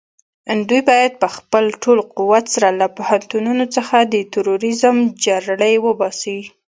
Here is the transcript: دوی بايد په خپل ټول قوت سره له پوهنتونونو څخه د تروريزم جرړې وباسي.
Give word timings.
دوی 0.69 0.81
بايد 0.89 1.13
په 1.21 1.27
خپل 1.35 1.63
ټول 1.83 1.99
قوت 2.17 2.45
سره 2.53 2.69
له 2.79 2.87
پوهنتونونو 2.97 3.65
څخه 3.75 3.97
د 4.13 4.15
تروريزم 4.33 4.95
جرړې 5.25 5.73
وباسي. 5.85 6.39